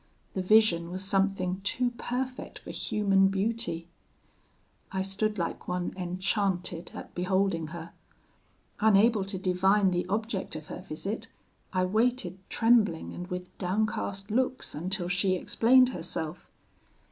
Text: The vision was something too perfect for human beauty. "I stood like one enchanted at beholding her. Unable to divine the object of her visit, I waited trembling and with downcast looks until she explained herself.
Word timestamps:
The 0.33 0.41
vision 0.41 0.89
was 0.89 1.05
something 1.05 1.61
too 1.61 1.91
perfect 1.91 2.57
for 2.57 2.71
human 2.71 3.27
beauty. 3.27 3.87
"I 4.91 5.03
stood 5.03 5.37
like 5.37 5.67
one 5.67 5.93
enchanted 5.95 6.89
at 6.95 7.13
beholding 7.13 7.67
her. 7.67 7.91
Unable 8.79 9.23
to 9.25 9.37
divine 9.37 9.91
the 9.91 10.07
object 10.07 10.55
of 10.55 10.65
her 10.69 10.81
visit, 10.81 11.27
I 11.71 11.85
waited 11.85 12.39
trembling 12.49 13.13
and 13.13 13.27
with 13.27 13.55
downcast 13.59 14.31
looks 14.31 14.73
until 14.73 15.07
she 15.07 15.35
explained 15.35 15.89
herself. 15.89 16.49